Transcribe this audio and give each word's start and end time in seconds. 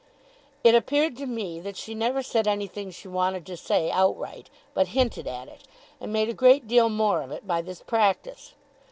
It 0.63 0.73
appeared 0.73 1.15
to 1.17 1.27
me 1.27 1.59
that 1.59 1.77
she 1.77 1.93
never 1.93 2.23
said 2.23 2.47
anything 2.47 2.89
she 2.89 3.07
wanted 3.07 3.45
to 3.45 3.55
say, 3.55 3.91
outright; 3.91 4.49
but 4.73 4.87
hinted 4.97 5.27
it, 5.27 5.67
and 5.99 6.11
made 6.11 6.27
a 6.27 6.33
great 6.33 6.67
deal 6.67 6.89
more 6.89 7.21
of 7.21 7.29
it 7.29 7.45
by 7.45 7.61
this 7.61 7.83
practice. 7.83 8.55